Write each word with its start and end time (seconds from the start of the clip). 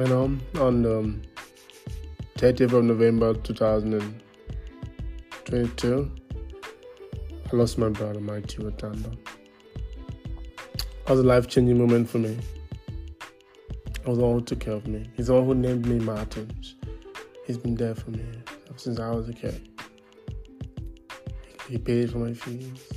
You 0.00 0.08
know, 0.08 0.32
on 0.58 0.80
the 0.80 0.98
um, 1.00 1.20
30th 2.38 2.72
of 2.72 2.84
November 2.84 3.34
2022, 3.34 6.10
I 7.52 7.54
lost 7.54 7.76
my 7.76 7.90
brother, 7.90 8.18
Mike 8.18 8.46
Watanda. 8.46 9.14
It 10.72 11.06
was 11.06 11.20
a 11.20 11.22
life 11.22 11.48
changing 11.48 11.76
moment 11.76 12.08
for 12.08 12.16
me. 12.16 12.38
I 14.06 14.08
was 14.08 14.18
all 14.18 14.38
who 14.38 14.40
took 14.40 14.60
care 14.60 14.72
of 14.72 14.86
me. 14.86 15.06
He's 15.18 15.26
the 15.26 15.34
one 15.34 15.44
who 15.44 15.54
named 15.54 15.84
me 15.84 15.98
Martins. 15.98 16.76
He's 17.46 17.58
been 17.58 17.74
there 17.74 17.94
for 17.94 18.10
me 18.10 18.24
ever 18.70 18.78
since 18.78 18.98
I 18.98 19.10
was 19.10 19.28
a 19.28 19.34
kid. 19.34 19.68
He 21.68 21.76
paid 21.76 22.10
for 22.10 22.20
my 22.20 22.32
fees. 22.32 22.88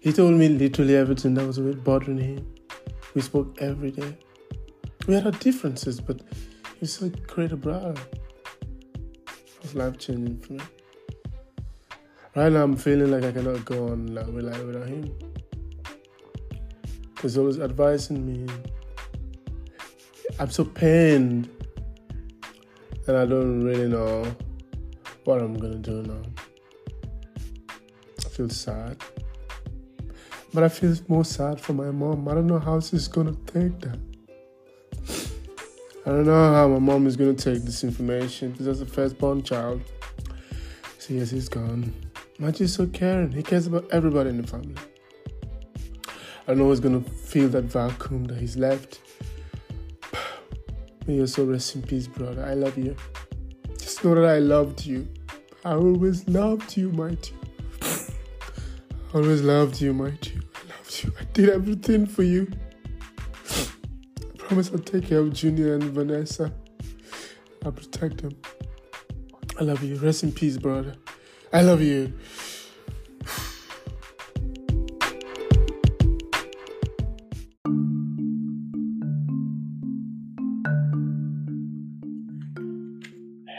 He 0.00 0.12
told 0.12 0.34
me 0.34 0.48
literally 0.48 0.96
everything 0.96 1.34
that 1.34 1.46
was 1.46 1.60
bothering 1.60 2.18
him. 2.18 2.44
We 3.14 3.20
spoke 3.20 3.56
every 3.60 3.92
day. 3.92 4.18
We 5.06 5.12
had 5.14 5.26
our 5.26 5.32
differences, 5.32 6.00
but 6.00 6.22
he's 6.80 6.94
so 6.94 7.10
great 7.26 7.52
a 7.52 7.56
brother. 7.56 7.94
It 9.26 9.62
was 9.62 9.74
life 9.74 9.98
changing 9.98 10.38
for 10.38 10.54
me. 10.54 10.60
Right 12.34 12.50
now, 12.50 12.62
I'm 12.62 12.76
feeling 12.76 13.10
like 13.10 13.22
I 13.22 13.30
cannot 13.30 13.64
go 13.66 13.88
on 13.88 14.14
like, 14.14 14.26
without 14.28 14.88
him. 14.88 15.14
He's 17.20 17.36
always 17.36 17.60
advising 17.60 18.26
me. 18.26 18.52
I'm 20.38 20.50
so 20.50 20.64
pained, 20.64 21.50
and 23.06 23.16
I 23.16 23.26
don't 23.26 23.62
really 23.62 23.88
know 23.88 24.24
what 25.24 25.40
I'm 25.42 25.54
gonna 25.54 25.76
do 25.76 26.02
now. 26.02 26.22
I 28.24 28.28
feel 28.30 28.48
sad. 28.48 28.96
But 30.54 30.64
I 30.64 30.68
feel 30.68 30.96
more 31.08 31.24
sad 31.24 31.60
for 31.60 31.74
my 31.74 31.90
mom. 31.90 32.26
I 32.26 32.34
don't 32.34 32.46
know 32.46 32.58
how 32.58 32.80
she's 32.80 33.06
gonna 33.06 33.34
take 33.46 33.78
that. 33.80 33.98
I 36.06 36.10
don't 36.10 36.26
know 36.26 36.52
how 36.52 36.68
my 36.68 36.78
mom 36.78 37.06
is 37.06 37.16
gonna 37.16 37.32
take 37.32 37.62
this 37.62 37.82
information 37.82 38.50
because 38.50 38.68
as 38.68 38.82
a 38.82 38.86
firstborn 38.86 39.42
child, 39.42 39.80
see 40.98 41.16
yes 41.16 41.30
he's 41.30 41.48
gone. 41.48 41.94
Maji's 42.38 42.74
so 42.74 42.86
caring. 42.86 43.32
He 43.32 43.42
cares 43.42 43.66
about 43.66 43.90
everybody 43.90 44.28
in 44.28 44.42
the 44.42 44.46
family. 44.46 44.74
I 46.46 46.52
know 46.52 46.68
he's 46.68 46.80
gonna 46.80 47.00
feel 47.00 47.48
that 47.48 47.64
vacuum 47.64 48.24
that 48.24 48.36
he's 48.36 48.54
left. 48.58 49.00
May 51.06 51.14
your 51.14 51.26
soul 51.26 51.46
rest 51.46 51.74
in 51.74 51.80
peace, 51.80 52.06
brother. 52.06 52.44
I 52.44 52.52
love 52.52 52.76
you. 52.76 52.94
Just 53.78 54.04
know 54.04 54.14
that 54.14 54.26
I 54.26 54.40
loved 54.40 54.84
you. 54.84 55.08
I 55.64 55.72
always 55.72 56.28
loved 56.28 56.76
you, 56.76 56.90
mighty. 56.90 57.32
I 57.80 59.14
always 59.14 59.40
loved 59.40 59.80
you, 59.80 59.94
mighty. 59.94 60.38
I 60.54 60.76
loved 60.76 61.02
you. 61.02 61.12
I 61.18 61.24
did 61.32 61.48
everything 61.48 62.06
for 62.06 62.24
you. 62.24 62.50
I 64.44 64.46
promise 64.46 64.70
I'll 64.70 64.78
take 64.78 65.06
care 65.06 65.20
of 65.20 65.32
Junior 65.32 65.72
and 65.72 65.84
Vanessa. 65.84 66.52
I'll 67.64 67.72
protect 67.72 68.18
them. 68.18 68.36
I 69.58 69.64
love 69.64 69.82
you. 69.82 69.96
Rest 69.96 70.22
in 70.22 70.32
peace, 70.32 70.58
brother. 70.58 70.96
I 71.50 71.62
love 71.62 71.80
you. 71.80 72.12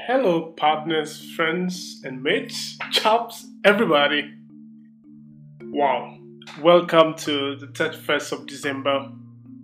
Hello, 0.05 0.53
partners, 0.55 1.31
friends, 1.31 2.03
and 2.05 2.21
mates, 2.21 2.77
chops, 2.91 3.47
everybody. 3.63 4.35
Wow. 5.63 6.19
Welcome 6.61 7.15
to 7.15 7.55
the 7.55 7.65
31st 7.65 8.31
of 8.33 8.45
December 8.45 9.11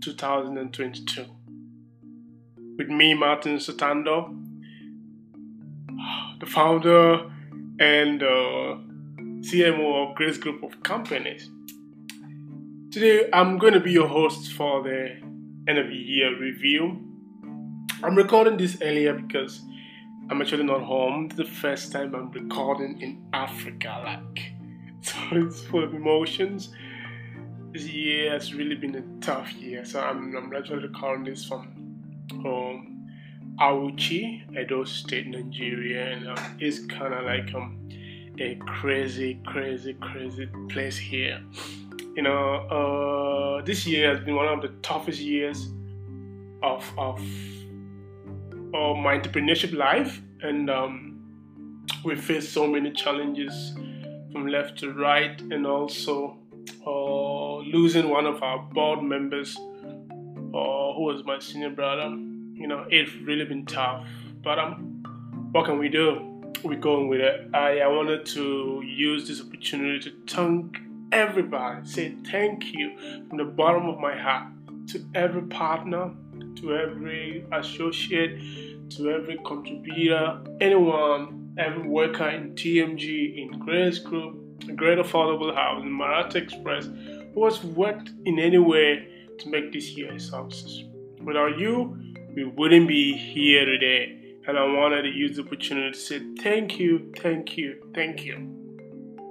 2022. 0.02 1.25
With 2.77 2.89
me, 2.89 3.13
Martin 3.13 3.57
Sotando, 3.57 4.35
the 6.39 6.45
founder 6.45 7.31
and 7.79 8.23
uh, 8.23 8.78
CMO 9.41 10.09
of 10.09 10.16
Grace 10.16 10.38
Group 10.38 10.63
of 10.63 10.81
Companies. 10.81 11.50
Today, 12.91 13.29
I'm 13.31 13.57
going 13.57 13.73
to 13.73 13.79
be 13.79 13.91
your 13.91 14.07
host 14.07 14.53
for 14.53 14.81
the 14.81 15.17
end 15.67 15.78
of 15.78 15.88
the 15.88 15.95
year 15.95 16.38
review. 16.39 17.00
I'm 18.03 18.16
recording 18.16 18.57
this 18.57 18.78
earlier 18.81 19.13
because 19.13 19.62
I'm 20.29 20.41
actually 20.41 20.63
not 20.63 20.81
home. 20.81 21.28
This 21.28 21.38
is 21.39 21.45
the 21.45 21.59
first 21.59 21.91
time 21.91 22.16
I'm 22.16 22.31
recording 22.31 23.00
in 23.01 23.23
Africa, 23.33 24.01
like 24.03 24.53
so 25.01 25.18
it's 25.33 25.62
full 25.62 25.83
of 25.83 25.94
emotions. 25.94 26.73
This 27.71 27.87
year 27.87 28.31
has 28.31 28.53
really 28.53 28.75
been 28.75 28.95
a 28.95 29.25
tough 29.25 29.53
year, 29.53 29.85
so 29.85 30.01
I'm, 30.01 30.35
I'm 30.35 30.53
actually 30.53 30.83
recording 30.83 31.23
this 31.23 31.45
from 31.45 31.61
um, 32.45 33.09
Auchi, 33.59 34.43
Edo 34.59 34.83
State, 34.83 35.27
Nigeria, 35.27 36.11
and 36.11 36.27
um, 36.27 36.57
it's 36.59 36.85
kind 36.85 37.13
of 37.13 37.23
like 37.23 37.53
um, 37.55 37.87
a 38.39 38.55
crazy, 38.65 39.39
crazy, 39.45 39.93
crazy 40.01 40.49
place 40.67 40.97
here. 40.97 41.41
You 42.15 42.23
know, 42.23 43.59
uh, 43.59 43.63
this 43.63 43.88
year 43.88 44.13
has 44.13 44.23
been 44.25 44.35
one 44.35 44.47
of 44.47 44.61
the 44.61 44.69
toughest 44.81 45.21
years 45.21 45.69
of 46.61 46.83
of 46.97 47.21
of 48.73 48.97
my 48.97 49.17
entrepreneurship 49.17 49.73
life, 49.73 50.21
and 50.41 50.69
um, 50.69 51.07
we 52.03 52.15
face 52.15 52.49
so 52.49 52.67
many 52.67 52.91
challenges 52.91 53.73
from 54.31 54.47
left 54.47 54.79
to 54.79 54.91
right, 54.91 55.39
and 55.39 55.65
also 55.65 56.38
uh, 56.85 57.20
losing 57.71 58.09
one 58.09 58.25
of 58.25 58.41
our 58.43 58.59
board 58.59 59.03
members, 59.03 59.57
uh, 59.57 60.93
who 60.93 61.03
was 61.03 61.23
my 61.25 61.39
senior 61.39 61.69
brother. 61.69 62.09
You 62.09 62.67
know, 62.67 62.85
it's 62.89 63.13
really 63.15 63.45
been 63.45 63.65
tough, 63.65 64.05
but 64.43 64.59
um, 64.59 65.03
what 65.51 65.65
can 65.65 65.79
we 65.79 65.89
do? 65.89 66.27
We're 66.63 66.79
going 66.79 67.07
with 67.07 67.21
it. 67.21 67.49
I, 67.53 67.79
I 67.79 67.87
wanted 67.87 68.25
to 68.27 68.83
use 68.85 69.27
this 69.27 69.41
opportunity 69.41 69.99
to 69.99 70.13
thank 70.27 70.77
everybody, 71.11 71.87
say 71.87 72.15
thank 72.29 72.73
you 72.73 72.97
from 73.27 73.37
the 73.37 73.45
bottom 73.45 73.89
of 73.89 73.99
my 73.99 74.15
heart 74.15 74.47
to 74.88 75.03
every 75.15 75.43
partner 75.43 76.11
to 76.61 76.75
every 76.75 77.45
associate, 77.51 78.39
to 78.91 79.09
every 79.11 79.38
contributor, 79.45 80.41
anyone, 80.59 81.53
every 81.57 81.88
worker 81.88 82.27
in 82.29 82.53
TMG, 82.53 83.38
in 83.41 83.59
Grace 83.59 83.99
Group, 83.99 84.38
Great 84.75 84.97
Affordable 84.97 85.53
Housing, 85.53 85.91
Marat 85.91 86.35
Express, 86.35 86.88
who 87.34 87.46
has 87.46 87.64
worked 87.64 88.12
in 88.25 88.40
any 88.40 88.58
way 88.58 89.08
to 89.40 89.50
make 89.50 89.72
this 89.72 89.92
year 89.92 90.14
a 90.14 90.19
success. 90.19 90.84
Without 91.24 91.58
you, 91.58 91.97
we 92.36 92.46
wouldn't 92.46 92.88
be 92.88 93.14
here 93.14 93.66
today. 93.66 94.18
And 94.47 94.58
I 94.58 94.66
wanted 94.66 95.03
to 95.03 95.09
use 95.09 95.38
the 95.38 95.44
opportunity 95.44 95.92
to 95.92 95.97
say 95.97 96.22
thank 96.40 96.80
you, 96.80 97.12
thank 97.18 97.58
you, 97.58 97.81
thank 97.94 98.25
you. 98.25 98.58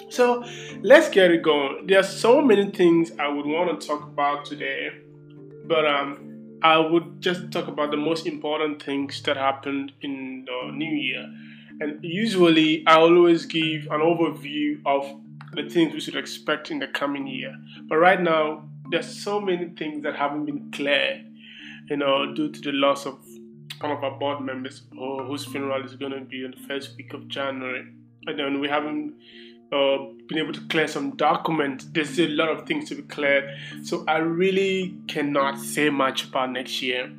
So 0.09 0.45
let's 0.83 1.09
get 1.09 1.31
it 1.31 1.43
going. 1.43 1.87
There 1.87 1.99
are 1.99 2.05
so 2.05 2.41
many 2.41 2.71
things 2.71 3.13
I 3.19 3.29
would 3.29 3.47
want 3.47 3.81
to 3.81 3.87
talk 3.87 4.03
about 4.03 4.45
today, 4.45 4.91
but 5.67 5.87
um, 5.87 6.59
I 6.63 6.79
would 6.79 7.21
just 7.21 7.51
talk 7.51 7.69
about 7.69 7.91
the 7.91 7.97
most 7.97 8.27
important 8.27 8.83
things 8.83 9.23
that 9.23 9.37
happened 9.37 9.93
in 10.03 10.47
the 10.47 10.73
new 10.73 10.93
year. 10.93 11.33
And 11.81 11.99
usually, 12.03 12.85
I 12.87 12.97
always 12.97 13.47
give 13.47 13.87
an 13.87 14.01
overview 14.01 14.81
of 14.85 15.07
the 15.55 15.69
things 15.69 15.93
we 15.93 16.01
should 16.01 16.17
expect 16.17 16.71
in 16.71 16.79
the 16.79 16.87
coming 16.87 17.27
year. 17.27 17.55
But 17.89 17.97
right 17.97 18.21
now, 18.21 18.69
there's 18.91 19.23
so 19.23 19.41
many 19.41 19.69
things 19.71 20.03
that 20.03 20.17
haven't 20.17 20.47
been 20.47 20.71
clear, 20.73 21.25
you 21.89 21.97
know, 21.97 22.33
due 22.35 22.51
to 22.51 22.61
the 22.61 22.73
loss 22.73 23.07
of 23.07 23.19
one 23.81 23.93
of 23.93 24.05
our 24.05 24.19
board 24.19 24.41
members 24.43 24.83
whose 24.93 25.47
funeral 25.47 25.85
is 25.85 25.97
going 25.97 26.13
to 26.13 26.21
be 26.21 26.45
in 26.45 26.51
the 26.51 26.69
first 26.69 26.97
week 26.97 27.15
of 27.15 27.29
January. 27.29 27.87
And 28.27 28.39
then 28.39 28.61
we 28.61 28.69
haven't 28.69 29.15
uh, 29.73 29.99
been 30.29 30.39
able 30.39 30.53
to 30.53 30.61
clear 30.69 30.87
some 30.87 31.17
documents. 31.17 31.87
There's 31.93 32.19
a 32.19 32.29
lot 32.29 32.49
of 32.49 32.67
things 32.67 32.89
to 32.91 32.97
be 32.97 33.03
cleared. 33.03 33.49
So 33.85 34.05
I 34.07 34.19
really 34.19 34.97
cannot 35.09 35.59
say 35.59 35.89
much 35.89 36.25
about 36.25 36.51
next 36.51 36.83
year. 36.83 37.11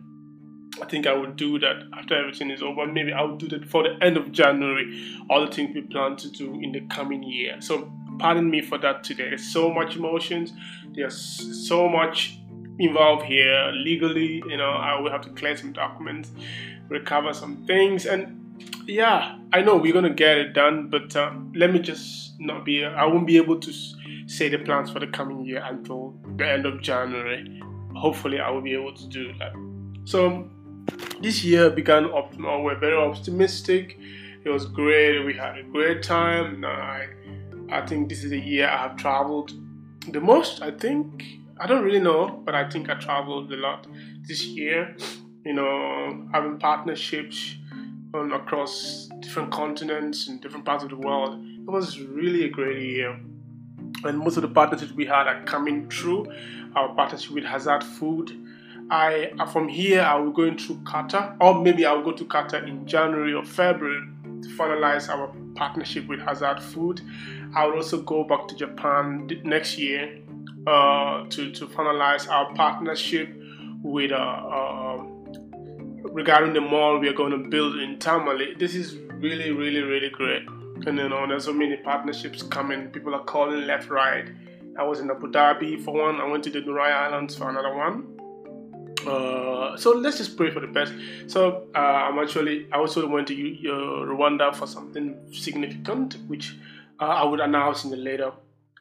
I 0.81 0.85
think 0.85 1.05
I 1.05 1.13
will 1.13 1.31
do 1.31 1.59
that 1.59 1.83
after 1.97 2.15
everything 2.15 2.49
is 2.49 2.61
over. 2.61 2.85
Maybe 2.85 3.11
I 3.11 3.21
will 3.23 3.37
do 3.37 3.47
that 3.49 3.61
before 3.61 3.83
the 3.83 4.03
end 4.03 4.17
of 4.17 4.31
January. 4.31 5.17
All 5.29 5.45
the 5.45 5.51
things 5.51 5.73
we 5.73 5.81
plan 5.81 6.15
to 6.17 6.29
do 6.29 6.59
in 6.61 6.71
the 6.71 6.81
coming 6.81 7.23
year. 7.23 7.59
So 7.59 7.91
pardon 8.19 8.49
me 8.49 8.61
for 8.61 8.77
that 8.79 9.03
today. 9.03 9.29
There's 9.29 9.51
so 9.51 9.73
much 9.73 9.95
emotions. 9.95 10.53
There's 10.93 11.67
so 11.67 11.87
much 11.87 12.39
involved 12.79 13.25
here 13.25 13.71
legally. 13.73 14.43
You 14.47 14.57
know, 14.57 14.71
I 14.71 14.99
will 14.99 15.11
have 15.11 15.21
to 15.21 15.29
clear 15.29 15.55
some 15.55 15.73
documents, 15.73 16.31
recover 16.89 17.33
some 17.33 17.65
things, 17.65 18.05
and 18.05 18.37
yeah, 18.85 19.37
I 19.53 19.61
know 19.61 19.77
we're 19.77 19.93
gonna 19.93 20.13
get 20.13 20.37
it 20.37 20.53
done, 20.53 20.89
but 20.89 21.15
uh, 21.15 21.31
let 21.55 21.71
me 21.71 21.79
just 21.79 22.39
not 22.39 22.65
be. 22.65 22.85
I 22.85 23.05
won't 23.05 23.27
be 23.27 23.37
able 23.37 23.59
to 23.59 23.73
say 24.27 24.49
the 24.49 24.57
plans 24.57 24.89
for 24.89 24.99
the 24.99 25.07
coming 25.07 25.45
year 25.45 25.63
until 25.63 26.15
the 26.37 26.47
end 26.47 26.65
of 26.65 26.81
January. 26.81 27.61
Hopefully, 27.95 28.39
I 28.39 28.49
will 28.49 28.61
be 28.61 28.73
able 28.73 28.93
to 28.93 29.07
do 29.07 29.33
that. 29.39 29.53
So 30.05 30.49
this 31.21 31.43
year 31.43 31.69
began. 31.69 32.05
Uh, 32.05 32.59
we're 32.59 32.79
very 32.79 32.95
optimistic. 32.95 33.97
It 34.43 34.49
was 34.49 34.65
great. 34.65 35.23
We 35.23 35.33
had 35.33 35.57
a 35.57 35.63
great 35.63 36.01
time. 36.01 36.65
I, 36.65 37.07
I 37.71 37.85
think 37.85 38.09
this 38.09 38.23
is 38.23 38.31
the 38.31 38.39
year 38.39 38.67
I 38.67 38.77
have 38.77 38.97
traveled 38.97 39.53
the 40.09 40.19
most. 40.19 40.61
I 40.61 40.71
think 40.71 41.23
I 41.57 41.67
don't 41.67 41.83
really 41.83 41.99
know, 41.99 42.41
but 42.43 42.53
I 42.53 42.69
think 42.69 42.89
I 42.89 42.95
traveled 42.95 43.51
a 43.51 43.57
lot 43.57 43.87
this 44.27 44.45
year. 44.45 44.95
you 45.45 45.53
know, 45.53 46.27
having 46.31 46.57
partnerships 46.59 47.55
on, 48.13 48.31
across 48.31 49.09
different 49.21 49.51
continents 49.51 50.27
and 50.27 50.41
different 50.41 50.65
parts 50.65 50.83
of 50.83 50.89
the 50.89 50.97
world. 50.97 51.43
It 51.43 51.69
was 51.69 51.99
really 51.99 52.45
a 52.45 52.49
great 52.49 52.81
year. 52.81 53.19
And 54.03 54.19
most 54.19 54.37
of 54.37 54.43
the 54.43 54.49
partnerships 54.49 54.91
we 54.91 55.05
had 55.05 55.27
are 55.27 55.43
coming 55.43 55.89
through. 55.89 56.31
Our 56.75 56.93
partnership 56.93 57.31
with 57.31 57.43
Hassad 57.43 57.83
Food. 57.83 58.37
I 58.89 59.31
uh, 59.39 59.45
from 59.45 59.67
here 59.67 60.01
I 60.01 60.15
will 60.15 60.31
go 60.31 60.43
into 60.43 60.75
Qatar, 60.83 61.37
or 61.39 61.61
maybe 61.61 61.85
I'll 61.85 62.03
go 62.03 62.11
to 62.11 62.25
Qatar 62.25 62.67
in 62.67 62.85
January 62.85 63.33
or 63.33 63.43
February 63.43 64.05
to 64.41 64.49
finalize 64.49 65.09
our 65.09 65.33
partnership 65.55 66.07
with 66.07 66.19
Hassad 66.19 66.61
Food. 66.61 67.01
I 67.55 67.65
will 67.65 67.75
also 67.75 68.01
go 68.01 68.23
back 68.23 68.47
to 68.47 68.55
Japan 68.55 69.29
next 69.43 69.77
year 69.77 70.19
uh, 70.67 71.25
to 71.29 71.51
to 71.51 71.67
finalize 71.67 72.29
our 72.29 72.53
partnership 72.55 73.29
with 73.83 74.11
uh, 74.11 74.15
uh, 74.15 75.03
regarding 76.03 76.53
the 76.53 76.61
mall 76.61 76.99
we 76.99 77.07
are 77.07 77.13
going 77.13 77.31
to 77.31 77.49
build 77.49 77.77
in 77.77 77.99
Tamale. 77.99 78.55
This 78.57 78.75
is 78.75 78.97
really, 79.15 79.51
really, 79.51 79.81
really 79.81 80.09
great. 80.09 80.43
And 80.87 80.97
you 80.97 81.09
know, 81.09 81.27
there's 81.27 81.45
so 81.45 81.53
many 81.53 81.77
partnerships 81.77 82.41
coming. 82.43 82.87
People 82.89 83.13
are 83.13 83.23
calling 83.23 83.67
left, 83.67 83.89
right. 83.89 84.29
I 84.77 84.83
was 84.83 84.99
in 84.99 85.11
Abu 85.11 85.31
Dhabi 85.31 85.83
for 85.83 85.93
one. 85.93 86.21
I 86.21 86.27
went 86.27 86.43
to 86.45 86.49
the 86.49 86.59
Nurai 86.59 86.91
Islands 86.91 87.35
for 87.35 87.49
another 87.49 87.75
one. 87.75 88.20
Uh, 89.05 89.75
so 89.77 89.91
let's 89.91 90.17
just 90.17 90.37
pray 90.37 90.51
for 90.51 90.59
the 90.59 90.67
best. 90.67 90.93
So 91.27 91.67
uh, 91.75 91.79
I'm 91.79 92.19
actually 92.19 92.67
I 92.71 92.77
also 92.77 93.07
went 93.07 93.27
to 93.27 93.33
uh, 93.33 94.05
Rwanda 94.05 94.53
for 94.53 94.67
something 94.67 95.17
significant, 95.31 96.17
which 96.27 96.55
uh, 96.99 97.05
I 97.05 97.23
would 97.23 97.39
announce 97.39 97.83
in 97.83 97.89
the 97.91 97.97
later 97.97 98.31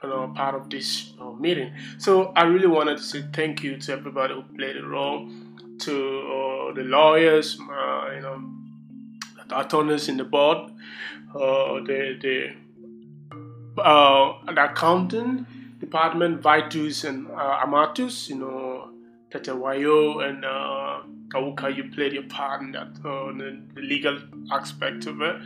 part 0.00 0.54
of 0.54 0.70
this 0.70 1.12
uh, 1.20 1.30
meeting. 1.32 1.72
So 1.98 2.32
I 2.34 2.44
really 2.44 2.66
wanted 2.66 2.98
to 2.98 3.02
say 3.02 3.24
thank 3.32 3.62
you 3.62 3.76
to 3.78 3.92
everybody 3.92 4.34
who 4.34 4.42
played 4.56 4.76
a 4.76 4.86
role 4.86 5.28
to 5.80 5.92
uh, 5.92 6.74
the 6.74 6.82
lawyers, 6.84 7.56
you 7.58 8.20
know, 8.20 8.42
the 9.48 9.60
attorneys 9.60 10.08
in 10.08 10.16
the 10.16 10.24
board, 10.24 10.70
the 11.32 12.18
the, 12.20 12.52
the 13.76 14.64
accounting 14.70 15.46
department, 15.78 16.42
Vitus 16.42 17.04
and 17.04 17.26
Amatus, 17.28 18.28
you 18.28 18.36
know, 18.36 18.90
Tete 19.30 19.52
Wayo 19.52 20.28
and 20.28 20.44
uh, 20.44 21.68
you 21.68 21.84
played 21.90 22.12
your 22.12 22.24
part 22.24 22.62
in 22.62 22.72
that, 22.72 22.88
uh, 23.04 23.32
the, 23.32 23.62
the 23.74 23.80
legal 23.80 24.18
aspect 24.50 25.06
of 25.06 25.20
it 25.20 25.36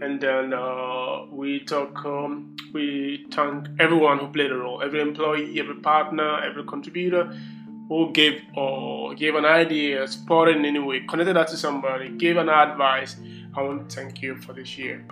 and 0.00 0.20
then 0.20 0.52
uh, 0.52 1.24
we 1.30 1.60
talk 1.60 2.04
um, 2.04 2.56
we 2.72 3.26
thank 3.30 3.66
everyone 3.80 4.18
who 4.18 4.28
played 4.28 4.50
a 4.50 4.56
role 4.56 4.80
every 4.82 5.00
employee 5.00 5.58
every 5.58 5.74
partner 5.76 6.42
every 6.44 6.64
contributor 6.64 7.34
who 7.88 8.12
gave 8.12 8.42
or 8.54 9.14
gave 9.14 9.34
an 9.34 9.44
idea, 9.44 10.06
supported 10.06 10.56
in 10.56 10.64
any 10.64 10.78
way, 10.78 11.00
connected 11.00 11.36
that 11.36 11.48
to 11.48 11.56
somebody, 11.56 12.10
gave 12.10 12.36
an 12.36 12.48
advice. 12.48 13.16
I 13.56 13.62
want 13.62 13.88
to 13.88 13.96
thank 13.96 14.20
you 14.20 14.36
for 14.36 14.52
this 14.52 14.76
year. 14.76 15.04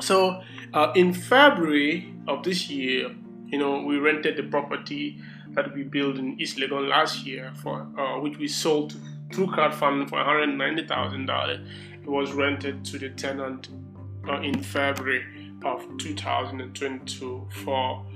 So 0.00 0.40
uh, 0.72 0.92
in 0.94 1.12
February 1.12 2.14
of 2.28 2.44
this 2.44 2.70
year, 2.70 3.14
you 3.46 3.58
know, 3.58 3.82
we 3.82 3.98
rented 3.98 4.36
the 4.36 4.44
property 4.44 5.20
that 5.54 5.74
we 5.74 5.82
built 5.82 6.16
in 6.16 6.40
East 6.40 6.58
Legon 6.58 6.88
last 6.88 7.26
year 7.26 7.52
for 7.62 7.86
uh, 7.98 8.20
which 8.20 8.38
we 8.38 8.48
sold 8.48 8.94
through 9.32 9.46
crowdfunding 9.48 10.08
for 10.08 10.18
$190,000. 10.18 12.02
It 12.02 12.08
was 12.08 12.32
rented 12.32 12.84
to 12.86 12.98
the 12.98 13.10
tenant 13.10 13.68
uh, 14.28 14.40
in 14.40 14.62
February 14.62 15.24
of 15.64 15.84
2022 15.98 17.48
for 17.64 18.06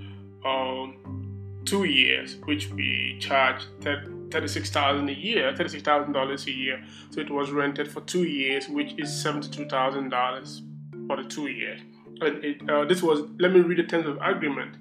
um, 0.45 1.63
two 1.65 1.85
years, 1.85 2.37
which 2.45 2.71
we 2.71 3.17
charged 3.21 3.67
thirty-six 3.81 4.71
thousand 4.71 5.09
a 5.09 5.13
year, 5.13 5.55
thirty-six 5.57 5.83
thousand 5.83 6.13
dollars 6.13 6.47
a 6.47 6.53
year. 6.53 6.83
So 7.11 7.21
it 7.21 7.31
was 7.31 7.51
rented 7.51 7.91
for 7.91 8.01
two 8.03 8.25
years, 8.25 8.69
which 8.69 8.95
is 8.99 9.13
seventy-two 9.23 9.67
thousand 9.67 10.11
dollars 10.11 10.63
for 11.07 11.23
the 11.23 11.29
two 11.29 11.49
years. 11.49 11.81
It, 12.25 12.69
uh, 12.69 12.85
this 12.85 13.03
was 13.03 13.23
let 13.39 13.53
me 13.53 13.61
read 13.61 13.79
the 13.79 13.85
terms 13.85 14.07
of 14.07 14.19
agreement. 14.23 14.77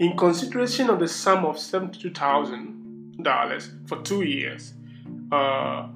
In 0.00 0.16
consideration 0.16 0.90
of 0.90 0.98
the 0.98 1.08
sum 1.08 1.44
of 1.44 1.58
seventy-two 1.58 2.10
thousand 2.10 3.22
dollars 3.22 3.70
for 3.86 4.00
two 4.02 4.22
years, 4.22 4.74
uh, 5.32 5.88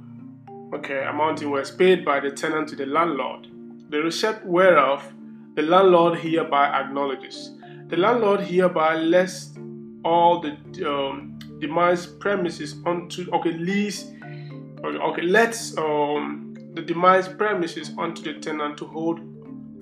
okay, 0.74 1.04
amounting 1.04 1.50
was 1.50 1.70
paid 1.70 2.04
by 2.04 2.20
the 2.20 2.30
tenant 2.30 2.68
to 2.68 2.76
the 2.76 2.86
landlord. 2.86 3.48
The 3.90 4.02
receipt 4.02 4.44
whereof 4.44 5.02
the 5.54 5.62
landlord 5.62 6.18
hereby 6.18 6.66
acknowledges. 6.68 7.50
The 7.88 7.96
landlord 7.96 8.40
hereby 8.40 8.96
lets 8.96 9.50
all 10.04 10.40
the 10.40 10.56
um, 10.88 11.38
demise 11.58 12.06
premises 12.06 12.74
onto 12.86 13.30
okay 13.32 13.52
lease 13.52 14.10
okay 14.84 15.22
let's 15.22 15.76
um 15.78 16.56
the 16.74 16.82
demise 16.82 17.28
premises 17.28 17.92
onto 17.96 18.22
the 18.22 18.40
tenant 18.40 18.76
to 18.78 18.84
hold 18.86 19.20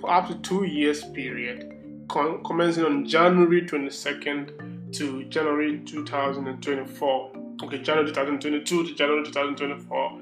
for 0.01 0.11
up 0.11 0.29
to 0.29 0.35
two 0.37 0.65
years 0.65 1.05
period 1.05 1.77
commencing 2.09 2.85
on 2.85 3.07
January 3.07 3.63
22nd 3.63 4.93
to 4.93 5.25
January 5.25 5.81
2024 5.85 7.33
okay 7.63 7.79
January 7.79 8.09
2022 8.09 8.87
to 8.87 8.95
January 8.95 9.25
2024 9.25 10.21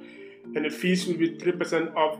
and 0.56 0.64
the 0.64 0.70
fees 0.70 1.06
will 1.06 1.16
be 1.16 1.36
3% 1.36 1.94
of 1.94 2.19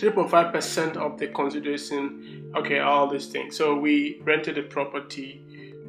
3.5% 0.00 0.96
of 0.96 1.18
the 1.18 1.26
consideration. 1.28 2.50
Okay 2.56 2.78
all 2.78 3.06
these 3.06 3.26
things. 3.26 3.56
So 3.56 3.76
we 3.76 4.20
rented 4.24 4.54
the 4.56 4.62
property 4.62 5.42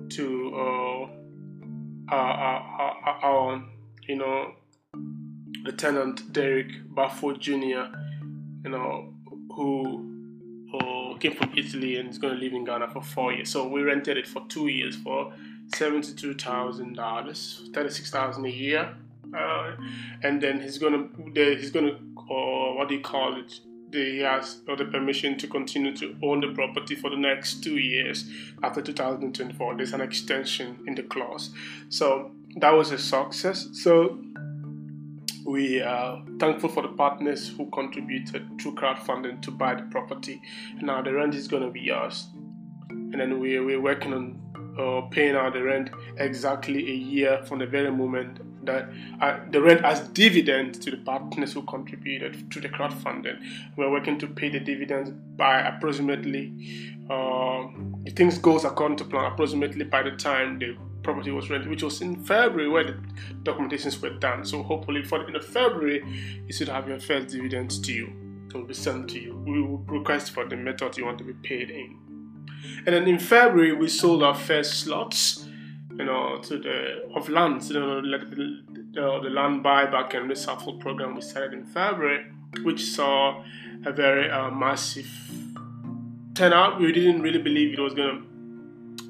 to 0.09 0.51
uh, 0.53 2.13
our, 2.13 2.33
our, 2.33 3.19
our, 3.24 3.63
you 4.07 4.18
know, 4.18 4.53
Lieutenant 5.63 6.33
Derek 6.33 6.68
Baffo 6.94 7.39
Jr., 7.39 7.95
you 8.65 8.69
know, 8.69 9.13
who 9.56 10.11
came 11.19 11.35
from 11.35 11.53
Italy 11.56 11.97
and 11.97 12.09
is 12.09 12.18
going 12.18 12.33
to 12.33 12.39
live 12.39 12.53
in 12.53 12.63
Ghana 12.63 12.89
for 12.89 13.01
four 13.01 13.31
years. 13.33 13.50
So 13.50 13.68
we 13.68 13.81
rented 13.81 14.18
it 14.18 14.27
for 14.27 14.44
two 14.47 14.68
years 14.68 14.95
for 14.95 15.33
seventy-two 15.75 16.33
thousand 16.35 16.95
dollars, 16.95 17.69
thirty-six 17.73 18.09
thousand 18.09 18.45
a 18.45 18.50
year, 18.50 18.95
uh, 19.38 19.75
and 20.23 20.41
then 20.41 20.62
he's 20.62 20.77
gonna 20.77 21.07
he's 21.33 21.71
gonna 21.71 21.97
uh, 22.18 22.73
what 22.75 22.89
do 22.89 22.95
you 22.95 23.01
call 23.01 23.39
it? 23.39 23.59
he 23.94 24.19
has 24.19 24.62
the 24.62 24.85
permission 24.85 25.38
to 25.38 25.47
continue 25.47 25.95
to 25.95 26.15
own 26.23 26.39
the 26.39 26.53
property 26.53 26.95
for 26.95 27.09
the 27.09 27.17
next 27.17 27.63
two 27.63 27.77
years 27.77 28.29
after 28.63 28.81
2024. 28.81 29.75
There's 29.75 29.94
an 29.94 30.01
extension 30.01 30.79
in 30.88 30.95
the 30.95 31.03
clause. 31.03 31.50
So 31.89 32.31
that 32.57 32.71
was 32.71 32.91
a 32.91 32.97
success. 32.97 33.67
So 33.74 34.19
we 35.45 35.81
are 35.81 36.24
thankful 36.39 36.69
for 36.69 36.83
the 36.83 36.89
partners 36.89 37.50
who 37.50 37.69
contributed 37.71 38.60
through 38.62 38.75
crowdfunding 38.75 39.41
to 39.41 39.51
buy 39.51 39.75
the 39.75 39.83
property. 39.83 40.41
Now 40.81 41.01
the 41.01 41.13
rent 41.13 41.36
is 41.36 41.48
going 41.48 41.63
to 41.63 41.71
be 41.71 41.81
yours. 41.81 42.27
And 42.89 43.19
then 43.19 43.39
we, 43.39 43.60
we're 43.60 43.81
working 43.81 44.13
on 44.13 44.41
uh, 44.79 45.01
paying 45.10 45.36
out 45.36 45.53
the 45.53 45.63
rent 45.63 45.89
exactly 46.17 46.77
a 46.89 46.95
year 46.95 47.43
from 47.45 47.60
the 47.60 47.65
very 47.65 47.91
moment 47.91 48.39
that 48.65 48.89
uh, 49.21 49.39
the 49.51 49.62
rent 49.62 49.83
as 49.83 50.07
dividend 50.10 50.81
to 50.81 50.91
the 50.91 50.98
partners 50.98 51.53
who 51.53 51.63
contributed 51.63 52.51
to 52.51 52.62
the 52.62 52.69
crowdfunding. 52.69 53.38
We're 53.75 53.91
working 53.91 54.19
to 54.19 54.27
pay 54.27 54.50
the 54.50 54.60
dividends 54.60 55.10
by 55.10 55.62
approximately, 55.62 56.53
uh, 57.10 57.67
if 58.05 58.13
things 58.13 58.38
goes 58.38 58.63
according 58.63 58.98
to 58.98 59.05
plan, 59.05 59.31
approximately 59.31 59.86
by 59.86 60.03
the 60.03 60.12
time 60.12 60.60
the 60.60 60.77
property 61.03 61.31
was 61.31 61.50
rented, 61.50 61.70
which 61.70 61.84
was 61.84 62.01
in 62.01 62.24
February 62.24 62.70
where 62.70 62.84
the 62.84 63.00
documentations 63.43 64.01
were 64.01 64.17
done. 64.17 64.46
So 64.46 64.63
hopefully 64.63 65.03
for 65.03 65.20
the 65.20 65.25
end 65.25 65.36
of 65.36 65.46
February, 65.46 66.03
you 66.48 66.53
should 66.53 66.70
have 66.70 66.88
your 66.88 67.00
first 67.00 67.29
dividends 67.29 67.79
to 67.79 67.93
you. 67.93 68.13
It 68.48 68.53
will 68.53 68.65
be 68.65 68.74
sent 68.74 69.10
to 69.12 69.20
you. 69.20 69.36
We 69.46 69.62
will 69.62 69.77
request 69.79 70.31
for 70.31 70.48
the 70.48 70.58
method 70.58 70.98
you 70.98 71.05
want 71.05 71.17
to 71.20 71.24
be 71.24 71.34
paid 71.34 71.70
in. 71.70 71.98
And 72.86 72.96
then 72.96 73.08
in 73.08 73.20
February, 73.20 73.74
we 73.74 73.88
sold 73.88 74.24
our 74.24 74.36
first 74.36 74.81
slots 74.81 75.48
you 75.98 76.05
know, 76.05 76.39
to 76.39 76.58
the 76.58 77.03
of 77.15 77.29
lands, 77.29 77.70
you 77.70 77.79
know, 77.79 78.01
the, 78.01 78.17
the, 78.17 79.20
the 79.24 79.29
land 79.29 79.63
buyback 79.63 80.15
and 80.15 80.29
reshuffle 80.29 80.79
program 80.79 81.15
we 81.15 81.22
started 81.22 81.53
in 81.53 81.65
February, 81.65 82.25
which 82.63 82.84
saw 82.84 83.43
a 83.86 83.91
very 83.91 84.29
uh, 84.29 84.50
massive 84.50 85.10
turnout. 86.34 86.79
We 86.79 86.91
didn't 86.91 87.22
really 87.22 87.41
believe 87.41 87.77
it 87.77 87.81
was 87.81 87.93
gonna 87.93 88.22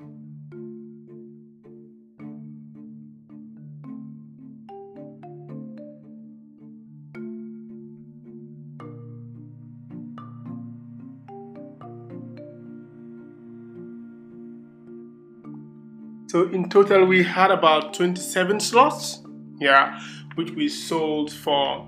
So 16.32 16.48
in 16.48 16.68
total, 16.70 17.04
we 17.04 17.22
had 17.22 17.50
about 17.50 17.92
27 17.92 18.58
slots, 18.58 19.20
yeah, 19.60 20.00
which 20.34 20.50
we 20.52 20.66
sold 20.66 21.30
for 21.30 21.86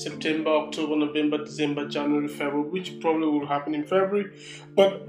September, 0.00 0.50
October, 0.50 0.96
November, 0.96 1.44
December, 1.44 1.86
January, 1.88 2.28
February, 2.28 2.68
which 2.70 3.00
probably 3.00 3.28
will 3.28 3.46
happen 3.46 3.74
in 3.74 3.82
February. 3.82 4.30
But 4.74 5.06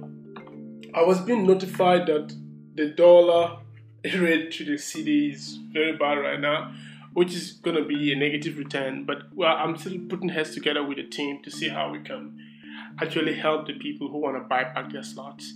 I 0.93 1.03
was 1.03 1.19
being 1.21 1.47
notified 1.47 2.07
that 2.07 2.35
the 2.75 2.89
dollar 2.89 3.59
rate 4.03 4.51
to 4.53 4.65
the 4.65 4.73
cedi 4.73 5.33
is 5.33 5.57
very 5.71 5.95
bad 5.95 6.15
right 6.15 6.39
now, 6.39 6.73
which 7.13 7.33
is 7.33 7.53
going 7.53 7.77
to 7.77 7.85
be 7.85 8.11
a 8.11 8.15
negative 8.15 8.57
return. 8.57 9.05
But 9.05 9.33
well, 9.33 9.55
I'm 9.55 9.77
still 9.77 9.97
putting 10.09 10.29
heads 10.29 10.53
together 10.53 10.83
with 10.83 10.97
the 10.97 11.07
team 11.07 11.41
to 11.43 11.51
see 11.51 11.69
how 11.69 11.91
we 11.91 12.01
can 12.01 12.37
actually 13.01 13.35
help 13.35 13.67
the 13.67 13.73
people 13.73 14.09
who 14.09 14.17
want 14.17 14.35
to 14.35 14.41
buy 14.41 14.63
back 14.63 14.91
their 14.91 15.03
slots. 15.03 15.53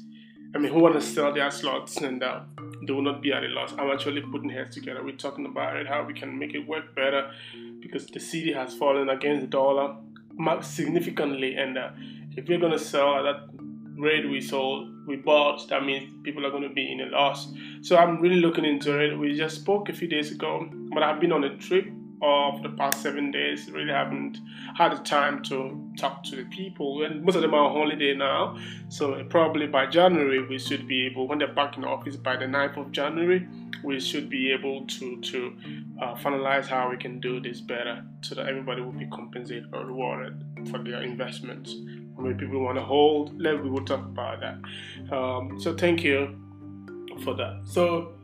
I 0.54 0.58
mean, 0.58 0.72
who 0.72 0.80
want 0.80 0.96
to 0.96 1.02
sell 1.02 1.34
their 1.34 1.52
slots 1.52 1.98
and 1.98 2.24
uh, 2.24 2.42
they 2.88 2.94
will 2.94 3.02
not 3.02 3.22
be 3.22 3.34
at 3.34 3.44
a 3.44 3.48
loss. 3.48 3.74
I'm 3.74 3.92
actually 3.92 4.22
putting 4.22 4.50
heads 4.50 4.74
together. 4.74 5.04
We're 5.04 5.18
talking 5.18 5.46
about 5.46 5.76
it, 5.76 5.86
how 5.86 6.06
we 6.06 6.14
can 6.14 6.40
make 6.40 6.54
it 6.54 6.66
work 6.66 6.96
better 6.96 7.32
because 7.88 8.08
the 8.08 8.20
cedi 8.20 8.54
has 8.54 8.74
fallen 8.74 9.10
against 9.10 9.42
the 9.42 9.48
dollar 9.48 9.96
significantly. 10.62 11.56
And 11.56 11.78
uh, 11.78 11.90
if 12.36 12.48
we're 12.48 12.60
going 12.60 12.72
to 12.72 12.80
sell 12.80 13.16
at 13.20 13.24
that 13.24 13.48
rate 13.98 14.30
we 14.30 14.42
sold, 14.42 14.90
we 15.08 15.16
bought, 15.16 15.68
that 15.70 15.86
means 15.86 16.10
people 16.24 16.46
are 16.46 16.52
going 16.52 16.64
to 16.64 16.74
be 16.74 16.92
in 16.92 17.02
a 17.02 17.06
loss. 17.06 17.54
So 17.82 17.96
I'm 17.98 18.20
really 18.20 18.42
looking 18.42 18.66
into 18.66 19.00
it. 19.00 19.18
We 19.18 19.36
just 19.36 19.62
spoke 19.62 19.90
a 19.90 19.94
few 19.94 20.08
days 20.08 20.32
ago, 20.32 20.68
but 20.94 21.04
I've 21.04 21.22
been 21.22 21.32
on 21.32 21.44
a 21.44 21.56
trip 21.58 21.86
of 22.22 22.64
the 22.64 22.70
past 22.70 23.04
seven 23.04 23.30
days. 23.32 23.70
Really 23.70 23.92
haven't 23.92 24.40
had 24.76 24.94
the 24.94 25.04
time 25.04 25.44
to 25.44 25.92
talk 25.98 26.24
to 26.24 26.36
the 26.38 26.46
people, 26.46 27.04
and 27.04 27.24
most 27.24 27.36
of 27.36 27.42
them 27.42 27.54
are 27.54 27.66
on 27.66 27.72
holiday 27.72 28.16
now. 28.16 28.58
So 28.90 29.24
probably 29.26 29.68
by 29.68 29.86
January 29.86 30.46
we 30.46 30.58
should 30.58 30.88
be 30.88 31.06
able, 31.06 31.28
when 31.28 31.38
they're 31.38 31.54
back 31.54 31.78
in 31.78 31.86
office 31.86 32.16
by 32.16 32.36
the 32.38 32.46
9th 32.46 32.78
of 32.78 32.92
January, 32.92 33.48
we 33.86 34.00
should 34.00 34.30
be 34.30 34.52
able 34.52 34.86
to 34.88 35.22
to 35.22 35.56
uh, 36.02 36.16
finalize 36.16 36.66
how 36.66 36.90
we 36.90 36.98
can 36.98 37.20
do 37.20 37.40
this 37.40 37.62
better, 37.62 38.04
so 38.22 38.36
that 38.36 38.48
everybody 38.48 38.82
will 38.82 38.92
be 38.92 39.08
compensated 39.08 39.66
or 39.74 39.86
rewarded 39.86 40.44
for 40.70 40.80
their 40.80 41.02
investments. 41.04 41.76
Maybe 42.18 42.46
people 42.46 42.62
want 42.64 42.78
to 42.78 42.84
hold, 42.84 43.40
let 43.40 43.62
we 43.62 43.70
will 43.70 43.86
talk 43.86 44.00
about 44.00 44.40
that. 44.40 45.16
Um, 45.16 45.60
so 45.60 45.76
thank 45.76 46.04
you 46.04 46.36
for 47.24 47.34
that. 47.36 47.62
So 47.66 48.16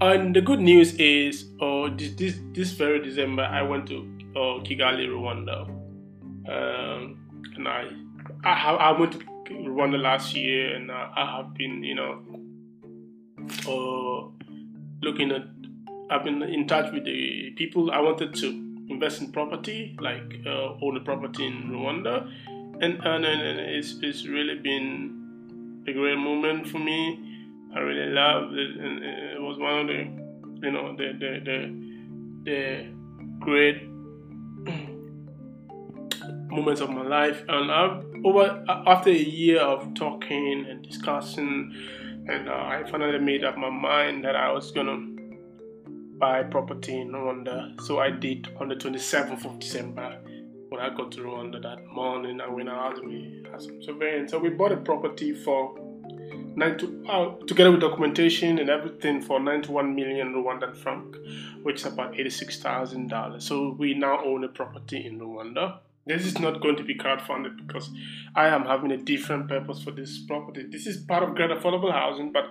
and 0.00 0.34
the 0.34 0.40
good 0.40 0.60
news 0.60 0.94
is, 0.94 1.50
uh, 1.60 1.90
this, 1.94 2.14
this, 2.14 2.40
this 2.52 2.70
very 2.72 3.02
December, 3.02 3.42
I 3.42 3.60
went 3.60 3.86
to 3.88 3.98
uh, 4.34 4.62
Kigali, 4.64 5.06
Rwanda. 5.06 5.68
Um, 6.48 7.18
and 7.54 7.68
I, 7.68 7.90
I, 8.42 8.74
I 8.74 8.98
went 8.98 9.12
to 9.12 9.18
Rwanda 9.50 10.00
last 10.00 10.34
year, 10.34 10.74
and 10.74 10.90
I, 10.90 11.12
I 11.14 11.36
have 11.36 11.52
been, 11.52 11.84
you 11.84 11.94
know, 11.96 12.22
uh, 13.68 14.39
looking 15.02 15.32
at, 15.32 15.42
I've 16.10 16.24
been 16.24 16.42
in 16.42 16.66
touch 16.66 16.92
with 16.92 17.04
the 17.04 17.50
people. 17.56 17.90
I 17.90 18.00
wanted 18.00 18.34
to 18.36 18.46
invest 18.88 19.20
in 19.20 19.32
property, 19.32 19.96
like 20.00 20.40
uh, 20.46 20.74
own 20.82 20.96
a 20.96 21.00
property 21.00 21.46
in 21.46 21.70
Rwanda, 21.70 22.30
and 22.80 22.94
and, 23.04 23.24
and 23.24 23.60
it's 23.60 23.96
it's 24.02 24.26
really 24.26 24.56
been 24.56 25.84
a 25.86 25.92
great 25.92 26.18
moment 26.18 26.68
for 26.68 26.78
me 26.78 27.30
I 27.74 27.78
really 27.78 28.12
loved 28.12 28.52
it, 28.54 28.76
and 28.78 29.02
it 29.04 29.40
was 29.40 29.58
one 29.58 29.80
of 29.80 29.86
the, 29.86 30.04
you 30.66 30.72
know, 30.72 30.94
the 30.96 31.12
the 31.12 31.40
the, 31.44 31.72
the 32.42 32.86
great 33.38 33.86
moments 36.50 36.80
of 36.80 36.90
my 36.90 37.02
life. 37.02 37.44
And 37.48 37.70
I've, 37.70 38.04
over 38.24 38.64
after 38.68 39.10
a 39.10 39.14
year 39.14 39.60
of 39.60 39.94
talking 39.94 40.66
and 40.68 40.82
discussing, 40.82 41.72
and 42.28 42.48
uh, 42.48 42.52
I 42.52 42.84
finally 42.90 43.18
made 43.18 43.44
up 43.44 43.56
my 43.56 43.70
mind 43.70 44.24
that 44.24 44.36
I 44.36 44.52
was 44.52 44.70
gonna 44.70 44.98
buy 46.18 46.42
property 46.42 47.00
in 47.00 47.08
Rwanda. 47.10 47.80
So 47.82 47.98
I 47.98 48.10
did 48.10 48.48
on 48.58 48.68
the 48.68 48.76
27th 48.76 49.44
of 49.46 49.58
December 49.58 50.18
when 50.68 50.80
I 50.80 50.94
got 50.94 51.12
to 51.12 51.20
Rwanda 51.20 51.60
that 51.62 51.86
morning. 51.86 52.40
I 52.40 52.48
went 52.48 52.68
out, 52.68 53.04
we 53.04 53.42
had 53.50 53.62
some 53.62 53.82
surveillance. 53.82 54.30
So 54.30 54.38
we 54.38 54.50
bought 54.50 54.72
a 54.72 54.76
property 54.76 55.32
for 55.32 55.76
to, 56.58 57.04
uh, 57.08 57.46
together 57.46 57.70
with 57.70 57.80
documentation 57.80 58.58
and 58.58 58.68
everything 58.68 59.22
for 59.22 59.40
91 59.40 59.94
million 59.94 60.34
Rwandan 60.34 60.76
franc, 60.76 61.16
which 61.62 61.76
is 61.76 61.86
about 61.86 62.12
$86,000. 62.12 63.40
So 63.42 63.74
we 63.78 63.94
now 63.94 64.22
own 64.24 64.44
a 64.44 64.48
property 64.48 65.06
in 65.06 65.18
Rwanda. 65.18 65.78
This 66.18 66.26
is 66.26 66.38
not 66.40 66.60
going 66.60 66.76
to 66.76 66.82
be 66.82 66.96
crowdfunded 66.96 67.56
because 67.64 67.90
I 68.34 68.48
am 68.48 68.64
having 68.64 68.90
a 68.90 68.96
different 68.96 69.48
purpose 69.48 69.80
for 69.82 69.92
this 69.92 70.18
property. 70.18 70.64
This 70.68 70.86
is 70.86 70.96
part 70.96 71.22
of 71.22 71.36
Great 71.36 71.50
Affordable 71.50 71.92
Housing, 71.92 72.32
but 72.32 72.46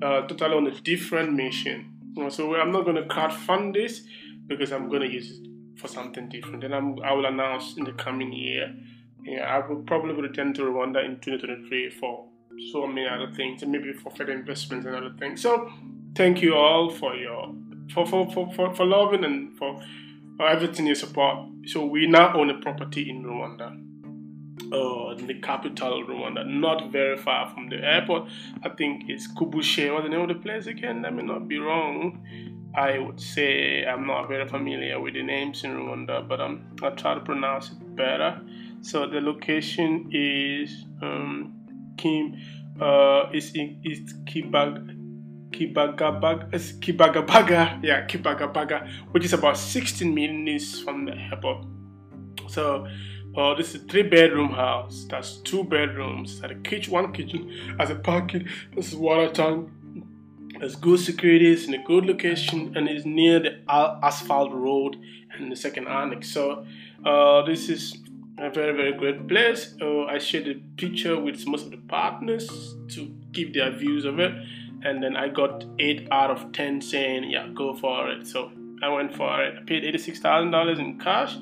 uh, 0.00 0.26
totally 0.28 0.56
on 0.56 0.66
a 0.68 0.80
different 0.80 1.32
mission. 1.32 1.92
So 2.28 2.54
I'm 2.54 2.70
not 2.70 2.84
going 2.84 2.96
to 2.96 3.02
crowdfund 3.02 3.74
this 3.74 4.02
because 4.46 4.72
I'm 4.72 4.88
going 4.88 5.02
to 5.02 5.08
use 5.08 5.30
it 5.32 5.48
for 5.76 5.88
something 5.88 6.28
different. 6.28 6.62
And 6.62 6.72
I'm, 6.72 7.02
I 7.02 7.12
will 7.12 7.26
announce 7.26 7.76
in 7.76 7.84
the 7.84 7.92
coming 7.92 8.32
year. 8.32 8.74
Yeah, 9.24 9.42
I 9.42 9.66
will 9.66 9.82
probably 9.82 10.14
return 10.14 10.54
to 10.54 10.62
Rwanda 10.62 11.04
in 11.04 11.18
2023 11.20 11.90
for 11.90 12.26
so 12.72 12.86
many 12.86 13.08
other 13.08 13.32
things 13.32 13.62
and 13.62 13.72
maybe 13.72 13.92
for 13.92 14.10
further 14.10 14.32
investments 14.32 14.86
and 14.86 14.94
other 14.94 15.14
things. 15.18 15.42
So 15.42 15.70
thank 16.14 16.42
you 16.42 16.54
all 16.54 16.90
for 16.90 17.14
your 17.16 17.54
for 17.92 18.06
for, 18.06 18.30
for, 18.30 18.52
for, 18.54 18.74
for 18.74 18.86
loving 18.86 19.24
and 19.24 19.56
for 19.58 19.82
everything 20.48 20.86
is 20.86 21.00
support. 21.00 21.48
So 21.66 21.84
we 21.84 22.06
now 22.06 22.34
own 22.34 22.50
a 22.50 22.60
property 22.60 23.10
in 23.10 23.24
Rwanda. 23.24 23.86
Uh, 24.72 25.16
in 25.16 25.26
the 25.26 25.34
capital 25.34 26.04
Rwanda, 26.04 26.46
not 26.46 26.92
very 26.92 27.16
far 27.16 27.50
from 27.50 27.68
the 27.70 27.76
airport. 27.76 28.28
I 28.62 28.68
think 28.68 29.04
it's 29.08 29.26
Kubushe. 29.26 29.92
What's 29.92 30.04
the 30.04 30.10
name 30.10 30.20
of 30.20 30.28
the 30.28 30.34
place 30.34 30.66
again? 30.66 31.02
Let 31.02 31.14
me 31.14 31.22
not 31.24 31.48
be 31.48 31.58
wrong. 31.58 32.24
I 32.76 32.98
would 32.98 33.20
say 33.20 33.84
I'm 33.84 34.06
not 34.06 34.28
very 34.28 34.46
familiar 34.46 35.00
with 35.00 35.14
the 35.14 35.22
names 35.22 35.64
in 35.64 35.72
Rwanda, 35.72 36.26
but 36.28 36.40
I'm, 36.40 36.76
I'll 36.82 36.94
try 36.94 37.14
to 37.14 37.20
pronounce 37.20 37.72
it 37.72 37.96
better. 37.96 38.40
So 38.82 39.08
the 39.08 39.20
location 39.20 40.08
is 40.12 40.84
um, 41.02 41.52
Kim 41.96 42.36
uh, 42.80 43.28
is 43.32 43.52
in 43.54 43.80
is 43.84 44.14
Kibag 44.24 44.99
Kibagabaga, 45.50 46.50
Kibagabaga, 46.80 47.82
yeah, 47.82 48.06
Kibagabaga, 48.06 48.88
which 49.12 49.24
is 49.24 49.32
about 49.32 49.56
16 49.56 50.14
minutes 50.14 50.80
from 50.80 51.04
the 51.04 51.16
airport. 51.16 51.66
So, 52.48 52.86
uh, 53.36 53.54
this 53.54 53.74
is 53.74 53.82
a 53.82 53.86
three 53.86 54.02
bedroom 54.02 54.50
house. 54.50 55.06
That's 55.08 55.36
two 55.38 55.64
bedrooms. 55.64 56.40
Has 56.40 56.50
a 56.50 56.54
kitchen, 56.56 56.92
one 56.92 57.12
kitchen, 57.12 57.76
has 57.78 57.90
a 57.90 57.94
parking. 57.94 58.48
This 58.74 58.88
is 58.88 58.96
water 58.96 59.28
tank. 59.28 59.68
There's 60.58 60.76
good 60.76 61.00
security. 61.00 61.52
It's 61.52 61.66
in 61.66 61.74
a 61.74 61.84
good 61.84 62.06
location 62.06 62.76
and 62.76 62.88
it's 62.88 63.06
near 63.06 63.40
the 63.40 63.60
asphalt 63.68 64.52
road 64.52 64.96
and 65.32 65.50
the 65.50 65.56
second 65.56 65.86
annex. 65.88 66.28
So, 66.28 66.66
uh, 67.04 67.42
this 67.42 67.68
is 67.68 67.96
a 68.38 68.50
very 68.50 68.72
very 68.72 68.92
great 68.92 69.28
place. 69.28 69.74
Uh, 69.80 70.04
I 70.04 70.18
shared 70.18 70.48
a 70.48 70.54
picture 70.76 71.18
with 71.18 71.46
most 71.46 71.66
of 71.66 71.70
the 71.70 71.76
partners 71.88 72.74
to 72.94 73.14
give 73.32 73.54
their 73.54 73.70
views 73.70 74.04
of 74.04 74.18
it 74.18 74.32
and 74.82 75.02
then 75.02 75.16
I 75.16 75.28
got 75.28 75.64
eight 75.78 76.08
out 76.10 76.30
of 76.30 76.52
ten 76.52 76.80
saying, 76.80 77.30
"Yeah, 77.30 77.48
go 77.54 77.74
for 77.74 78.10
it." 78.10 78.26
So 78.26 78.50
I 78.82 78.88
went 78.88 79.14
for 79.14 79.42
it. 79.42 79.54
I 79.60 79.64
paid 79.64 79.84
eighty-six 79.84 80.20
thousand 80.20 80.50
dollars 80.50 80.78
in 80.78 80.98
cash, 80.98 81.34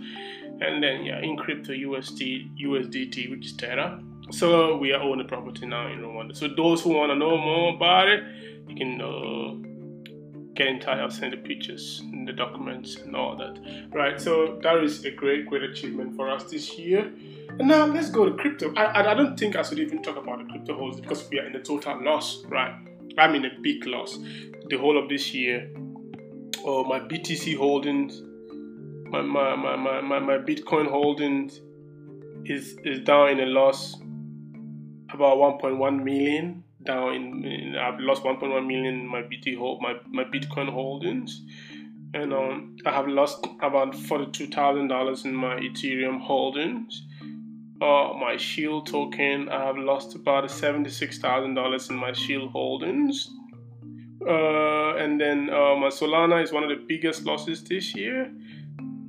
and 0.60 0.82
then 0.82 1.04
yeah, 1.04 1.20
in 1.20 1.36
crypto 1.36 1.72
USD 1.72 2.58
USDT, 2.60 3.30
which 3.30 3.46
is 3.46 3.52
Terra. 3.54 4.02
So 4.30 4.76
we 4.76 4.92
are 4.92 5.00
owning 5.00 5.26
property 5.26 5.66
now 5.66 5.90
in 5.90 6.00
Rwanda. 6.00 6.36
So 6.36 6.48
those 6.48 6.82
who 6.82 6.90
want 6.90 7.10
to 7.10 7.16
know 7.16 7.38
more 7.38 7.74
about 7.74 8.08
it, 8.08 8.22
you 8.68 8.76
can 8.76 9.00
uh, 9.00 9.68
get 10.54 10.66
in 10.66 10.80
touch. 10.80 10.98
I'll 10.98 11.10
send 11.10 11.32
the 11.32 11.38
pictures 11.38 12.00
and 12.02 12.28
the 12.28 12.32
documents 12.32 12.96
and 12.96 13.16
all 13.16 13.36
that. 13.36 13.58
Right. 13.90 14.20
So 14.20 14.58
that 14.62 14.84
is 14.84 15.04
a 15.04 15.10
great, 15.10 15.46
great 15.46 15.62
achievement 15.62 16.14
for 16.14 16.28
us 16.30 16.44
this 16.44 16.78
year. 16.78 17.10
And 17.58 17.68
now 17.68 17.86
let's 17.86 18.10
go 18.10 18.26
to 18.26 18.36
crypto. 18.36 18.74
I, 18.74 19.12
I 19.12 19.14
don't 19.14 19.38
think 19.38 19.56
I 19.56 19.62
should 19.62 19.78
even 19.78 20.02
talk 20.02 20.16
about 20.16 20.38
the 20.38 20.44
crypto 20.44 20.76
holes 20.76 21.00
because 21.00 21.26
we 21.30 21.38
are 21.38 21.46
in 21.46 21.56
a 21.56 21.62
total 21.62 22.02
loss, 22.04 22.44
right? 22.46 22.74
I'm 23.18 23.34
in 23.34 23.44
a 23.44 23.50
big 23.60 23.86
loss 23.86 24.18
the 24.68 24.76
whole 24.76 25.02
of 25.02 25.08
this 25.08 25.34
year. 25.34 25.70
Oh, 26.64 26.84
my 26.84 27.00
BTC 27.00 27.56
holdings, 27.56 28.22
my 29.10 29.22
my, 29.22 29.56
my, 29.56 29.76
my, 29.76 30.00
my, 30.00 30.18
my 30.18 30.38
Bitcoin 30.38 30.88
holdings 30.88 31.60
is 32.44 32.76
is 32.84 33.00
down 33.00 33.30
in 33.30 33.40
a 33.40 33.46
loss 33.46 33.96
about 35.12 35.38
1.1 35.38 36.02
million 36.02 36.62
down 36.84 37.14
in, 37.14 37.44
in 37.44 37.76
I've 37.76 37.98
lost 37.98 38.22
1.1 38.22 38.66
million 38.66 39.00
in 39.00 39.06
my 39.06 39.22
BT 39.22 39.54
hold 39.54 39.82
my, 39.82 39.94
my 40.08 40.24
Bitcoin 40.24 40.70
holdings 40.70 41.42
and 42.14 42.32
um, 42.32 42.76
I 42.86 42.92
have 42.92 43.06
lost 43.06 43.46
about 43.60 43.92
$42,000 43.92 45.24
in 45.24 45.34
my 45.34 45.56
Ethereum 45.56 46.20
holdings 46.20 47.02
uh, 47.80 48.12
my 48.18 48.36
Shield 48.36 48.86
token. 48.86 49.48
I 49.48 49.64
have 49.64 49.76
lost 49.76 50.14
about 50.14 50.44
$76,000 50.44 51.90
in 51.90 51.96
my 51.96 52.12
Shield 52.12 52.50
holdings. 52.50 53.30
Uh, 54.26 54.96
and 54.96 55.20
then 55.20 55.48
uh, 55.48 55.76
my 55.76 55.88
Solana 55.88 56.42
is 56.42 56.52
one 56.52 56.64
of 56.64 56.70
the 56.70 56.84
biggest 56.86 57.24
losses 57.24 57.62
this 57.62 57.94
year. 57.94 58.32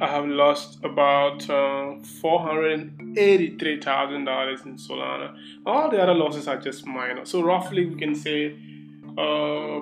I 0.02 0.08
have 0.08 0.28
lost 0.28 0.78
about 0.84 1.50
uh, 1.50 1.96
$483,000 2.24 4.66
in 4.66 4.78
Solana. 4.78 5.36
All 5.66 5.90
the 5.90 6.02
other 6.02 6.14
losses 6.14 6.48
are 6.48 6.58
just 6.58 6.86
minor. 6.86 7.26
So 7.26 7.42
roughly 7.42 7.86
we 7.86 8.00
can 8.00 8.16
say 8.16 8.56
uh, 9.18 9.82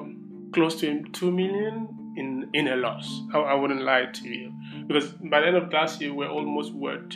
close 0.53 0.79
to 0.79 1.03
2 1.11 1.31
million 1.31 2.15
in, 2.17 2.49
in 2.53 2.69
a 2.69 2.77
loss. 2.77 3.21
I, 3.33 3.39
I 3.39 3.53
wouldn't 3.53 3.83
lie 3.83 4.05
to 4.05 4.27
you. 4.27 4.53
Because 4.87 5.09
by 5.09 5.41
the 5.41 5.47
end 5.47 5.57
of 5.57 5.71
last 5.71 6.01
year, 6.01 6.13
we're 6.13 6.29
almost 6.29 6.73
worth 6.73 7.15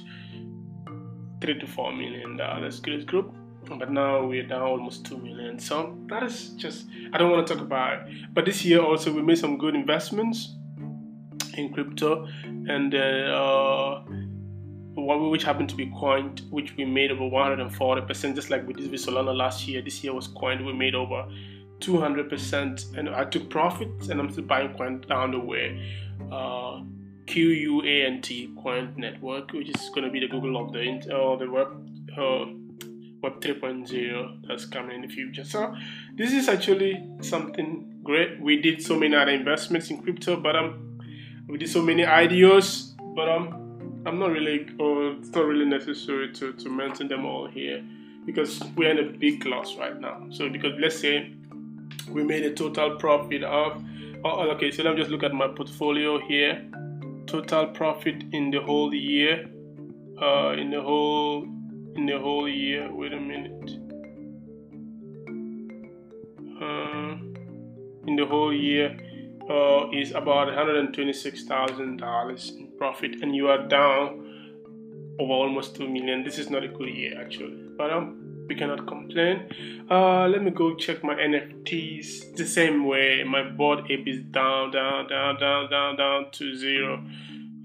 three 1.41 1.59
to 1.59 1.67
four 1.67 1.91
million 1.91 2.37
dollars 2.37 2.79
Grace 2.79 3.03
Group, 3.03 3.33
but 3.67 3.91
now 3.91 4.25
we're 4.25 4.47
down 4.47 4.61
almost 4.61 5.05
two 5.05 5.17
million. 5.17 5.59
So 5.59 5.97
that 6.07 6.23
is 6.23 6.49
just 6.51 6.87
I 7.13 7.17
don't 7.17 7.31
want 7.31 7.47
to 7.47 7.53
talk 7.53 7.63
about 7.63 8.07
it. 8.07 8.33
But 8.33 8.45
this 8.45 8.63
year 8.63 8.81
also 8.81 9.11
we 9.11 9.21
made 9.21 9.37
some 9.37 9.57
good 9.57 9.75
investments 9.75 10.55
in 11.57 11.73
crypto, 11.73 12.27
and 12.45 12.93
uh, 12.95 14.01
which 14.95 15.43
happened 15.43 15.69
to 15.69 15.75
be 15.75 15.87
Quant, 15.87 16.41
which 16.49 16.75
we 16.77 16.85
made 16.85 17.11
over 17.11 17.23
140%, 17.23 18.35
just 18.35 18.49
like 18.49 18.67
we 18.67 18.73
did 18.73 18.91
with 18.91 19.05
Solana 19.05 19.35
last 19.35 19.67
year. 19.67 19.81
This 19.81 20.03
year 20.03 20.13
was 20.13 20.27
Quant, 20.27 20.65
we 20.65 20.73
made 20.73 20.95
over 20.95 21.27
200%, 21.79 22.97
and 22.97 23.09
I 23.09 23.25
took 23.25 23.49
profits, 23.49 24.09
and 24.09 24.19
I'm 24.19 24.31
still 24.31 24.43
buying 24.43 24.73
coin 24.73 25.01
down 25.01 25.31
the 25.31 25.39
way. 25.39 25.81
Uh, 26.31 26.81
QUANT 27.31 28.55
Quant 28.57 28.98
Network, 28.98 29.53
which 29.53 29.70
is 29.70 29.89
going 29.89 30.03
to 30.03 30.11
be 30.11 30.20
the 30.20 30.27
Google 30.27 30.65
of 30.65 30.74
the 30.74 30.81
uh, 31.15 31.37
the 31.37 31.50
web 31.50 31.70
uh, 32.17 32.46
Web 33.24 33.39
3.0 33.39 34.48
that's 34.48 34.65
coming 34.65 34.96
in 34.96 35.01
the 35.01 35.07
future. 35.07 35.46
So 35.46 35.75
this 36.15 36.33
is 36.33 36.50
actually 36.50 37.07
something 37.22 38.00
great. 38.03 38.41
We 38.41 38.59
did 38.59 38.81
so 38.81 38.98
many 38.98 39.15
other 39.15 39.31
investments 39.31 39.91
in 39.91 40.01
crypto, 40.01 40.37
but 40.37 40.55
um, 40.55 41.00
we 41.48 41.59
did 41.59 41.70
so 41.70 41.83
many 41.83 42.03
ideas, 42.03 42.96
but 43.15 43.29
um, 43.29 44.01
I'm 44.07 44.17
not 44.17 44.31
really, 44.31 44.67
or 44.79 45.11
it's 45.11 45.29
not 45.29 45.46
really 45.46 45.65
necessary 45.65 46.33
to 46.33 46.53
to 46.53 46.70
mention 46.70 47.07
them 47.07 47.25
all 47.25 47.48
here 47.48 47.81
because 48.25 48.61
we're 48.75 48.91
in 48.91 49.00
a 49.00 49.17
big 49.17 49.46
loss 49.46 49.77
right 49.77 49.98
now. 50.00 50.27
So 50.31 50.50
because 50.50 50.74
let's 50.79 51.00
say 51.00 51.31
we 52.09 52.24
made 52.24 52.44
a 52.44 52.53
total 52.53 52.98
profit 52.98 53.44
of, 53.44 53.83
oh, 54.25 54.50
okay, 54.51 54.72
so 54.72 54.83
let 54.83 54.96
me 54.96 55.00
just 55.00 55.11
look 55.11 55.24
at 55.24 55.33
my 55.33 55.48
portfolio 55.48 56.20
here 56.27 56.65
total 57.31 57.67
profit 57.67 58.24
in 58.33 58.51
the 58.51 58.59
whole 58.59 58.94
year 58.94 59.50
uh, 60.22 60.51
in 60.57 60.70
the 60.70 60.81
whole 60.81 61.44
in 61.96 62.05
the 62.05 62.20
whole 62.20 62.48
year. 62.48 62.94
Wait 62.94 63.13
a 63.13 63.20
minute. 63.20 63.72
Uh, 66.61 67.17
in 68.07 68.15
the 68.15 68.25
whole 68.25 68.53
year 68.53 68.98
uh, 69.50 69.89
is 69.91 70.11
about 70.11 70.48
$126,000 70.48 72.57
in 72.57 72.67
profit 72.77 73.22
and 73.22 73.35
you 73.35 73.48
are 73.48 73.67
down 73.67 74.27
over 75.20 75.33
almost 75.33 75.75
2 75.75 75.89
million. 75.89 76.24
This 76.24 76.37
is 76.37 76.50
not 76.50 76.63
a 76.63 76.67
good 76.67 76.89
year 76.89 77.20
actually. 77.20 77.57
But 77.77 77.91
um 77.91 78.21
we 78.51 78.57
cannot 78.57 78.85
complain. 78.85 79.48
Uh, 79.90 80.27
let 80.27 80.44
me 80.44 80.51
go 80.51 80.75
check 80.75 81.03
my 81.05 81.16
NFTs 81.16 82.35
the 82.35 82.46
same 82.46 82.85
way. 82.85 83.24
My 83.24 83.44
Bored 83.44 83.90
Ape 83.90 84.05
is 84.07 84.20
down, 84.24 84.72
down, 84.72 85.07
down, 85.07 85.40
down, 85.40 85.70
down, 85.70 85.96
down 85.96 86.31
to 86.33 86.53
zero. 86.53 87.01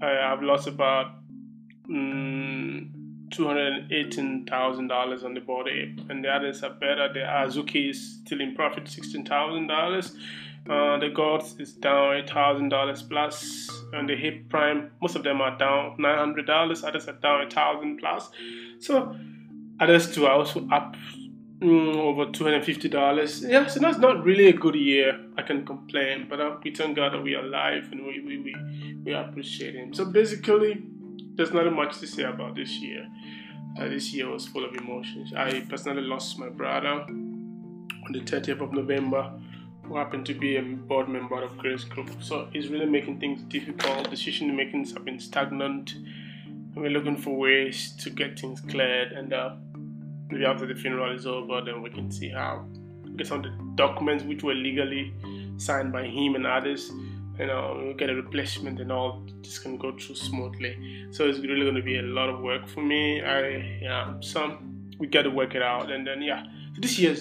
I 0.01 0.11
have 0.29 0.41
lost 0.41 0.65
about 0.67 1.07
mm, 1.89 2.87
$218,000 3.29 5.23
on 5.25 5.33
the 5.33 5.41
Bored 5.41 5.67
Ape, 5.67 5.99
and 6.09 6.23
the 6.23 6.29
others 6.29 6.63
are 6.63 6.73
better. 6.73 7.11
The 7.11 7.19
Azuki 7.19 7.89
is 7.89 8.19
still 8.23 8.39
in 8.39 8.55
profit, 8.55 8.85
$16,000. 8.85 10.15
Uh, 10.69 10.99
the 10.99 11.09
gods 11.09 11.57
is 11.59 11.73
down 11.73 12.23
$8,000 12.27 13.09
plus, 13.09 13.69
and 13.91 14.07
the 14.07 14.15
Hape 14.15 14.47
Prime, 14.49 14.91
most 15.01 15.17
of 15.17 15.23
them 15.23 15.41
are 15.41 15.57
down 15.57 15.97
$900, 15.97 16.83
others 16.85 17.07
are 17.09 17.13
down 17.13 17.41
a 17.41 17.43
1000 17.43 17.97
plus. 17.97 18.29
So 18.79 19.17
Others 19.79 20.13
too 20.13 20.25
are 20.25 20.33
also 20.33 20.67
up 20.71 20.95
mm, 21.59 21.95
over 21.95 22.27
$250. 22.27 23.49
Yeah, 23.49 23.67
so 23.67 23.79
that's 23.79 23.97
not 23.97 24.23
really 24.23 24.47
a 24.47 24.53
good 24.53 24.75
year. 24.75 25.19
I 25.37 25.41
can 25.41 25.65
complain, 25.65 26.27
but 26.29 26.39
uh, 26.39 26.57
we 26.63 26.73
thank 26.73 26.95
God 26.95 27.13
that 27.13 27.21
we 27.21 27.35
are 27.35 27.43
alive 27.43 27.89
and 27.91 28.05
we, 28.05 28.19
we, 28.21 28.37
we, 28.37 28.55
we 29.03 29.13
appreciate 29.13 29.75
Him. 29.75 29.93
So 29.93 30.05
basically, 30.05 30.83
there's 31.35 31.51
not 31.51 31.71
much 31.73 31.99
to 31.99 32.07
say 32.07 32.23
about 32.23 32.55
this 32.55 32.71
year. 32.79 33.07
Uh, 33.79 33.87
this 33.87 34.11
year 34.13 34.29
was 34.29 34.47
full 34.47 34.65
of 34.65 34.73
emotions. 34.75 35.33
I 35.35 35.61
personally 35.69 36.01
lost 36.01 36.39
my 36.39 36.49
brother 36.49 36.87
on 36.87 38.11
the 38.11 38.21
30th 38.21 38.61
of 38.61 38.73
November, 38.73 39.31
who 39.83 39.97
happened 39.97 40.25
to 40.25 40.33
be 40.33 40.57
a 40.57 40.61
board 40.61 41.07
member 41.07 41.41
of 41.43 41.57
Grace 41.57 41.83
Group. 41.83 42.09
So 42.21 42.49
it's 42.53 42.67
really 42.67 42.87
making 42.87 43.19
things 43.19 43.41
difficult. 43.43 44.09
Decision 44.09 44.55
makings 44.55 44.93
have 44.93 45.05
been 45.05 45.19
stagnant. 45.19 45.93
we're 46.75 46.89
looking 46.89 47.17
for 47.17 47.35
ways 47.35 47.95
to 47.97 48.09
get 48.09 48.39
things 48.39 48.61
cleared 48.61 49.11
and 49.11 49.33
uh, 49.33 49.55
maybe 50.29 50.45
after 50.45 50.65
the 50.65 50.75
funeral 50.75 51.15
is 51.15 51.25
over, 51.25 51.61
then 51.61 51.81
we 51.81 51.89
can 51.89 52.11
see 52.11 52.29
how 52.29 52.65
get 53.17 53.27
some 53.27 53.39
of 53.39 53.43
the 53.43 53.73
documents 53.75 54.23
which 54.23 54.43
were 54.43 54.53
legally 54.53 55.13
signed 55.57 55.91
by 55.91 56.05
him 56.05 56.35
and 56.35 56.45
others. 56.45 56.91
You 57.39 57.45
know, 57.45 57.79
we'll 57.79 57.93
get 57.93 58.09
a 58.09 58.15
replacement 58.15 58.79
and 58.79 58.91
all. 58.91 59.23
This 59.43 59.59
can 59.59 59.77
go 59.77 59.91
through 59.91 60.15
smoothly. 60.15 61.07
So 61.11 61.27
it's 61.27 61.39
really 61.39 61.61
going 61.61 61.75
to 61.75 61.83
be 61.83 61.99
a 61.99 62.03
lot 62.03 62.29
of 62.29 62.41
work 62.41 62.67
for 62.67 62.81
me. 62.81 63.21
I 63.21 63.79
yeah, 63.81 64.13
so 64.21 64.57
we 64.97 65.07
got 65.07 65.23
to 65.23 65.29
work 65.29 65.53
it 65.53 65.61
out, 65.61 65.91
and 65.91 66.05
then 66.05 66.21
yeah. 66.21 66.43
So 66.75 66.81
this 66.81 66.97
year 66.97 67.15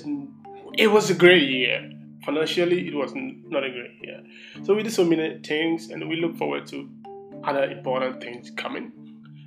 it 0.79 0.87
was 0.89 1.11
a 1.11 1.15
great 1.15 1.49
year. 1.49 1.93
Financially, 2.25 2.89
it 2.89 2.95
was 2.95 3.13
not 3.15 3.63
a 3.63 3.71
great 3.71 4.03
year. 4.03 4.23
So 4.65 4.75
we 4.75 4.83
did 4.83 4.93
so 4.93 5.05
many 5.05 5.39
things, 5.39 5.91
and 5.91 6.09
we 6.09 6.17
look 6.17 6.37
forward 6.37 6.67
to 6.69 6.89
other 7.45 7.71
important 7.71 8.23
things 8.23 8.51
coming. 8.51 8.93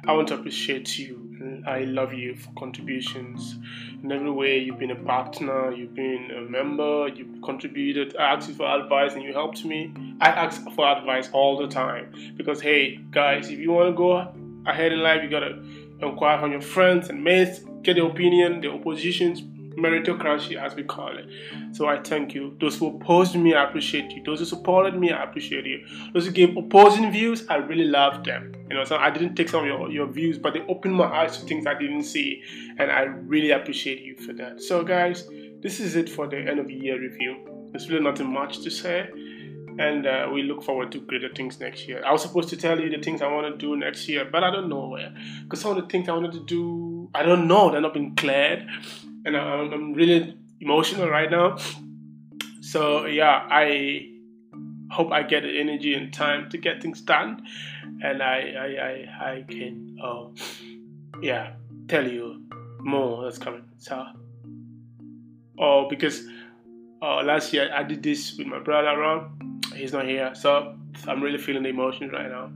I 0.05 0.13
want 0.13 0.29
to 0.29 0.35
appreciate 0.35 0.97
you. 0.97 1.63
I 1.67 1.81
love 1.81 2.13
you 2.13 2.35
for 2.35 2.49
contributions 2.57 3.57
in 4.01 4.11
every 4.11 4.31
way. 4.31 4.57
You've 4.59 4.79
been 4.79 4.91
a 4.91 4.95
partner, 4.95 5.71
you've 5.71 5.93
been 5.93 6.31
a 6.31 6.41
member, 6.41 7.07
you've 7.09 7.41
contributed. 7.41 8.15
I 8.17 8.33
asked 8.33 8.49
you 8.49 8.55
for 8.55 8.65
advice 8.65 9.13
and 9.13 9.23
you 9.23 9.33
helped 9.33 9.63
me. 9.63 9.93
I 10.21 10.29
ask 10.29 10.63
for 10.71 10.87
advice 10.87 11.29
all 11.31 11.57
the 11.57 11.67
time 11.67 12.13
because, 12.37 12.61
hey, 12.61 12.97
guys, 13.11 13.49
if 13.49 13.59
you 13.59 13.71
want 13.71 13.89
to 13.89 13.97
go 13.97 14.33
ahead 14.65 14.91
in 14.91 14.99
life, 14.99 15.21
you 15.23 15.29
gotta 15.29 15.63
inquire 16.01 16.39
from 16.39 16.51
your 16.51 16.61
friends 16.61 17.09
and 17.09 17.23
mates, 17.23 17.59
get 17.83 17.95
their 17.95 18.05
opinion, 18.05 18.61
their 18.61 18.71
oppositions, 18.71 19.41
meritocracy 19.79 20.55
as 20.55 20.75
we 20.75 20.83
call 20.83 21.17
it. 21.17 21.27
So 21.71 21.87
I 21.87 22.01
thank 22.01 22.33
you. 22.33 22.55
Those 22.59 22.77
who 22.77 22.95
opposed 22.95 23.35
me, 23.35 23.53
I 23.53 23.63
appreciate 23.63 24.11
you. 24.11 24.23
Those 24.23 24.39
who 24.39 24.45
supported 24.45 24.95
me, 24.95 25.11
I 25.11 25.23
appreciate 25.23 25.65
you. 25.65 25.85
Those 26.13 26.25
who 26.25 26.31
gave 26.31 26.55
opposing 26.57 27.11
views, 27.11 27.45
I 27.49 27.55
really 27.55 27.85
love 27.85 28.23
them. 28.23 28.53
You 28.69 28.75
know, 28.75 28.83
so 28.83 28.97
I 28.97 29.09
didn't 29.09 29.35
take 29.35 29.49
some 29.49 29.61
of 29.61 29.67
your, 29.67 29.89
your 29.91 30.07
views, 30.07 30.37
but 30.37 30.53
they 30.53 30.61
opened 30.67 30.95
my 30.95 31.05
eyes 31.05 31.37
to 31.37 31.45
things 31.45 31.65
I 31.65 31.73
didn't 31.73 32.03
see. 32.03 32.43
And 32.77 32.91
I 32.91 33.01
really 33.01 33.51
appreciate 33.51 34.01
you 34.01 34.15
for 34.15 34.33
that. 34.33 34.61
So 34.61 34.83
guys, 34.83 35.27
this 35.61 35.79
is 35.79 35.95
it 35.95 36.09
for 36.09 36.27
the 36.27 36.37
end 36.37 36.59
of 36.59 36.67
the 36.67 36.75
year 36.75 36.99
review. 36.99 37.67
There's 37.71 37.89
really 37.89 38.03
nothing 38.03 38.31
much 38.31 38.59
to 38.61 38.69
say 38.69 39.09
and 39.79 40.05
uh, 40.05 40.29
we 40.31 40.43
look 40.43 40.61
forward 40.61 40.91
to 40.91 40.99
greater 40.99 41.29
things 41.33 41.59
next 41.59 41.87
year. 41.87 42.03
I 42.05 42.11
was 42.11 42.21
supposed 42.21 42.49
to 42.49 42.57
tell 42.57 42.79
you 42.79 42.89
the 42.89 43.01
things 43.01 43.21
I 43.21 43.31
want 43.31 43.47
to 43.47 43.57
do 43.57 43.77
next 43.77 44.09
year, 44.09 44.25
but 44.25 44.43
I 44.43 44.51
don't 44.51 44.67
know 44.67 44.87
where 44.89 45.13
because 45.43 45.61
some 45.61 45.75
of 45.75 45.81
the 45.81 45.89
things 45.89 46.09
I 46.09 46.11
wanted 46.11 46.33
to 46.33 46.41
do, 46.41 47.09
I 47.15 47.23
don't 47.23 47.47
know, 47.47 47.71
they're 47.71 47.79
not 47.79 47.93
being 47.93 48.13
cleared, 48.15 48.67
and 49.25 49.35
I'm, 49.35 49.73
I'm 49.73 49.93
really 49.93 50.37
emotional 50.59 51.09
right 51.09 51.29
now. 51.29 51.57
So 52.61 53.05
yeah, 53.05 53.47
I 53.49 54.09
hope 54.91 55.11
I 55.11 55.23
get 55.23 55.43
the 55.43 55.59
energy 55.59 55.93
and 55.93 56.13
time 56.13 56.49
to 56.49 56.57
get 56.57 56.81
things 56.81 57.01
done, 57.01 57.45
and 58.03 58.21
I 58.21 58.53
I 58.57 58.67
I, 58.67 59.31
I 59.31 59.45
can 59.47 59.97
uh, 60.03 60.27
yeah 61.21 61.53
tell 61.87 62.07
you 62.07 62.43
more 62.79 63.23
that's 63.23 63.37
coming. 63.37 63.63
So 63.77 64.05
oh 65.57 65.87
because 65.89 66.23
uh, 67.01 67.23
last 67.23 67.53
year 67.53 67.71
I 67.73 67.83
did 67.83 68.03
this 68.03 68.37
with 68.37 68.47
my 68.47 68.59
brother 68.59 68.97
Ron. 68.97 69.61
He's 69.75 69.93
not 69.93 70.05
here, 70.05 70.33
so 70.35 70.75
I'm 71.07 71.21
really 71.21 71.37
feeling 71.37 71.63
the 71.63 71.69
emotions 71.69 72.11
right 72.11 72.29
now. 72.29 72.51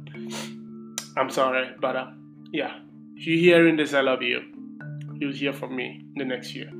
I'm 1.16 1.30
sorry, 1.30 1.70
but 1.80 1.96
uh, 1.96 2.12
yeah, 2.52 2.80
if 3.16 3.28
you're 3.28 3.38
hearing 3.38 3.78
this, 3.78 3.94
I 3.94 4.02
love 4.02 4.22
you. 4.22 4.53
You'll 5.20 5.34
hear 5.34 5.54
from 5.54 5.76
me 5.76 6.06
the 6.16 6.26
next 6.26 6.56
year. 6.56 6.72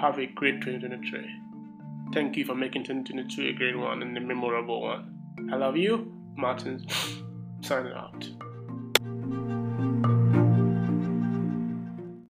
Have 0.00 0.18
a 0.18 0.26
great 0.26 0.60
2023. 0.62 1.46
Thank 2.12 2.36
you 2.36 2.44
for 2.44 2.54
making 2.54 2.84
2022 2.84 3.48
a 3.48 3.52
great 3.52 3.76
one 3.76 4.02
and 4.02 4.16
a 4.16 4.20
memorable 4.20 4.82
one. 4.82 5.48
I 5.52 5.56
love 5.56 5.76
you, 5.76 6.12
Martins. 6.36 6.84
Signing 7.62 7.92
out. 7.92 8.28